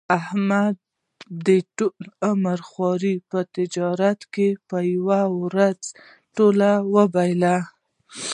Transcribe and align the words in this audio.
احمد 0.17 0.75
د 1.45 1.47
ټول 1.77 1.97
عمر 2.29 2.59
خواري 2.69 3.15
په 3.29 3.39
تجارت 3.55 4.19
کې 4.33 4.47
په 4.69 4.77
یوه 4.93 5.21
ورځ 5.41 5.79
ټوله 6.35 6.71
بایلوله. 7.13 7.55